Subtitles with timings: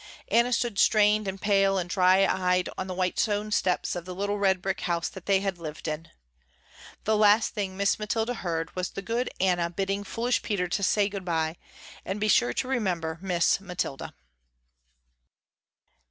[0.29, 4.15] Anna stood strained and pale and dry eyed on the white stone steps of the
[4.15, 6.09] little red brick house that they had lived in.
[7.03, 11.23] The last thing Miss Mathilda heard was the good Anna bidding foolish Peter say good
[11.23, 11.57] bye
[12.03, 14.15] and be sure to remember Miss Mathilda.